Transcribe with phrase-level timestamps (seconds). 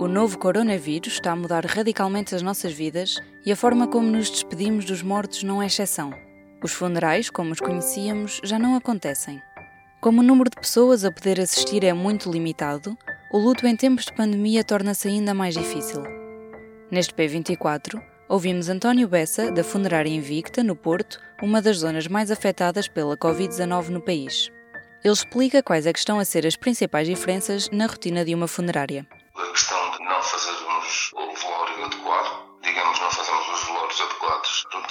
[0.00, 4.30] O novo coronavírus está a mudar radicalmente as nossas vidas e a forma como nos
[4.30, 6.12] despedimos dos mortos não é exceção.
[6.62, 9.42] Os funerais, como os conhecíamos, já não acontecem.
[10.00, 12.96] Como o número de pessoas a poder assistir é muito limitado,
[13.32, 16.04] o luto em tempos de pandemia torna-se ainda mais difícil.
[16.92, 22.86] Neste P24, ouvimos António Bessa, da Funerária Invicta, no Porto, uma das zonas mais afetadas
[22.86, 24.48] pela Covid-19 no país.
[25.02, 28.46] Ele explica quais é que estão a ser as principais diferenças na rotina de uma
[28.46, 29.04] funerária.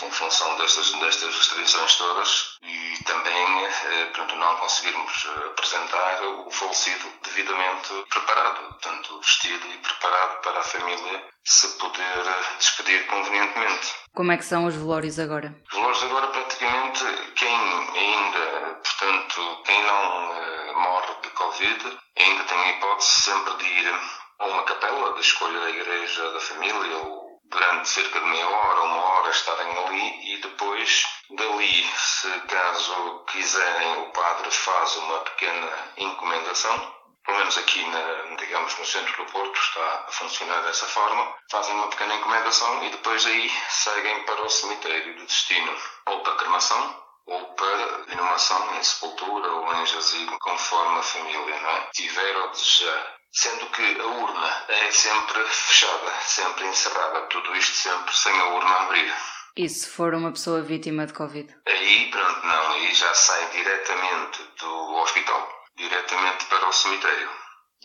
[0.05, 7.11] Em função destas, destas restrições todas e também eh, pronto, não conseguirmos apresentar o falecido
[7.23, 12.23] devidamente preparado, tanto vestido e preparado para a família se poder
[12.57, 13.95] despedir convenientemente.
[14.13, 15.55] Como é que são os velórios agora?
[15.71, 22.69] Os velórios agora praticamente quem ainda, portanto, quem não morre de Covid, ainda tem a
[22.71, 23.99] hipótese sempre de ir
[24.39, 28.81] a uma capela da escolha da igreja da família ou durante cerca de meia hora,
[28.81, 35.93] uma hora estarem ali e depois dali, se caso quiserem, o padre faz uma pequena
[35.97, 41.35] encomendação pelo menos aqui, na, digamos, no centro do Porto, está a funcionar dessa forma.
[41.51, 46.35] Fazem uma pequena encomendação e depois aí seguem para o cemitério de destino, ou para
[46.35, 51.89] cremação, ou para inumação em sepultura ou em jazigo, conforme a família não é?
[51.93, 53.16] tiver ou desejar.
[53.31, 58.75] Sendo que a urna é sempre fechada, sempre encerrada, tudo isto sempre sem a urna
[58.81, 59.13] abrir.
[59.55, 61.55] E se for uma pessoa vítima de Covid?
[61.67, 67.29] Aí, pronto, não, aí já sai diretamente do hospital diretamente para o cemitério.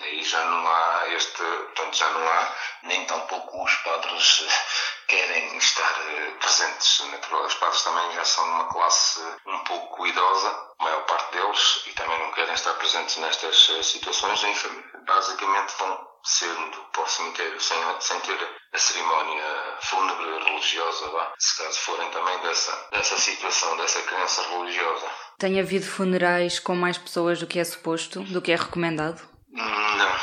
[0.01, 4.47] Aí já não há este, portanto já não há, nem tampouco os padres
[5.07, 7.01] querem estar eh, presentes.
[7.11, 10.49] Natural, os padres também já são uma classe um pouco idosa,
[10.79, 11.42] a maior parte deles,
[11.87, 14.41] e também não querem estar presentes nestas eh, situações.
[15.07, 18.39] Basicamente vão sendo para o cemitério sem, sem ter
[18.73, 19.45] a cerimónia
[19.81, 25.07] fúnebre religiosa, lá, se caso forem também dessa, dessa situação, dessa crença religiosa.
[25.39, 29.21] Tem havido funerais com mais pessoas do que é suposto, do que é recomendado?
[29.51, 30.19] Não,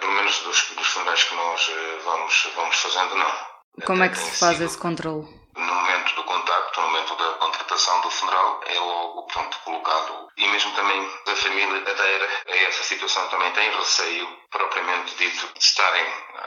[0.00, 3.50] pelo menos dos, dos funerais que nós eh, vamos, vamos fazendo, não.
[3.86, 5.26] Como é que se faz esse controle?
[5.70, 10.28] No momento do contacto, no momento da contratação do funeral, é logo pronto, colocado.
[10.36, 15.60] E mesmo também a família adere a essa situação, também tem receio, propriamente dito, de
[15.60, 16.04] estarem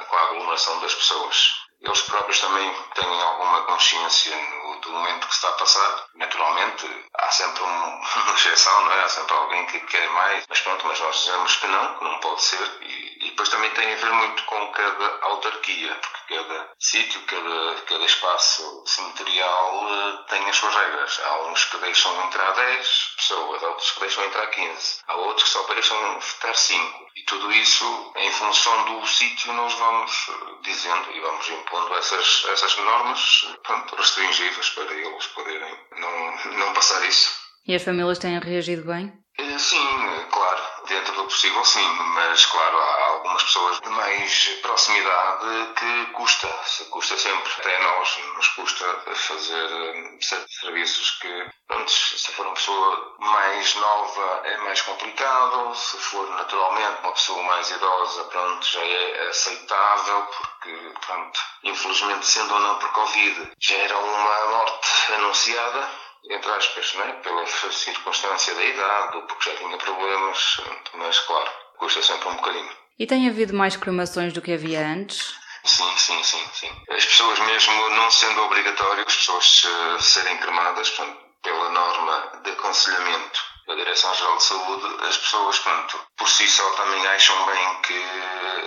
[0.10, 1.54] com a aglomeração das pessoas.
[1.80, 6.06] Eles próprios também têm alguma consciência no, do momento que está a passar.
[6.16, 7.68] Naturalmente, há sempre um,
[8.26, 9.04] uma exceção, não é?
[9.04, 12.20] Há sempre alguém que quer mais, mas pronto, mas nós dizemos que não, que não
[12.20, 12.78] pode ser.
[12.82, 18.06] E depois também tem a ver muito com cada autarquia, porque cada sítio, cada, cada
[18.06, 21.20] espaço cemiterial eh, tem as suas regras.
[21.26, 25.44] Há uns que deixam entrar 10 pessoas, há outros que deixam entrar 15, há outros
[25.44, 27.06] que só deixam estar 5.
[27.16, 32.46] E tudo isso, em função do sítio, nós vamos eh, dizendo e vamos impondo essas,
[32.50, 37.32] essas normas pronto, para eles poderem não, não passar isso.
[37.66, 39.12] E as famílias têm reagido bem?
[39.40, 45.74] Eh, sim, claro, dentro do possível sim, mas claro, há algumas pessoas de mais proximidade
[45.76, 46.48] que custa,
[46.90, 48.86] custa sempre, até a nós nos custa
[49.16, 55.76] fazer eh, certos serviços que, pronto, se for uma pessoa mais nova é mais complicado,
[55.76, 62.54] se for naturalmente uma pessoa mais idosa, pronto, já é aceitável, porque, pronto, infelizmente sendo
[62.54, 65.90] ou não por Covid, já era uma morte anunciada,
[66.30, 67.14] entre aspas, né?
[67.24, 70.62] pela circunstância da idade, ou porque já tinha problemas,
[70.94, 72.72] mas claro, custa sempre um bocadinho.
[73.00, 75.36] E tem havido mais cremações do que havia antes?
[75.64, 76.72] Sim, sim, sim, sim.
[76.90, 82.52] As pessoas mesmo não sendo obrigatório as pessoas uh, serem cremadas, portanto, pela norma de
[82.52, 88.06] aconselhamento da Direção-Geral de Saúde, as pessoas, pronto, por si só também acham bem que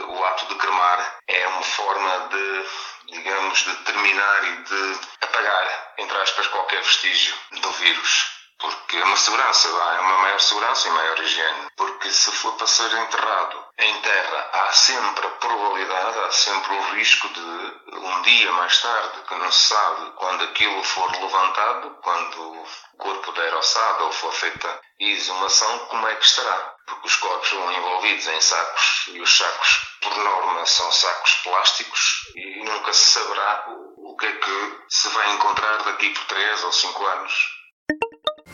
[0.08, 2.66] o ato de cremar é uma forma de
[3.08, 8.35] digamos, de terminar e de apagar, entre aspas, qualquer vestígio do vírus.
[8.58, 11.68] Porque é uma segurança, é uma maior segurança e maior higiene.
[11.76, 16.90] Porque se for para ser enterrado em terra, há sempre a probabilidade, há sempre o
[16.94, 22.52] risco de um dia mais tarde, que não se sabe quando aquilo for levantado, quando
[22.52, 22.66] o
[22.98, 26.74] corpo der ossada ou for feita exumação, como é que estará.
[26.86, 32.32] Porque os corpos vão envolvidos em sacos e os sacos, por norma, são sacos plásticos
[32.34, 36.72] e nunca se saberá o que é que se vai encontrar daqui por 3 ou
[36.72, 37.56] 5 anos.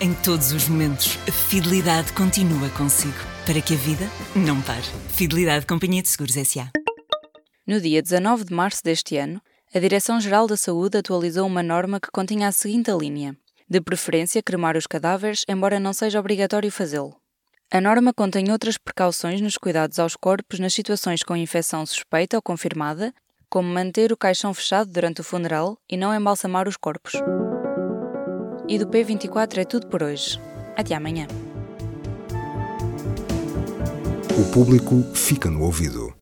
[0.03, 3.15] Em todos os momentos, a fidelidade continua consigo,
[3.47, 4.05] para que a vida
[4.35, 4.83] não pare.
[5.11, 6.73] Fidelidade Companhia de Seguros S.A.
[7.65, 9.41] No dia 19 de março deste ano,
[9.73, 13.37] a Direção-Geral da Saúde atualizou uma norma que continha a seguinte linha:
[13.71, 17.15] de preferência cremar os cadáveres, embora não seja obrigatório fazê-lo.
[17.71, 22.43] A norma contém outras precauções nos cuidados aos corpos nas situações com infecção suspeita ou
[22.43, 23.15] confirmada,
[23.49, 27.13] como manter o caixão fechado durante o funeral e não embalsamar os corpos.
[28.69, 30.41] E do P24 é tudo por hoje.
[30.77, 31.27] Até amanhã.
[34.39, 36.11] O público fica no ouvido.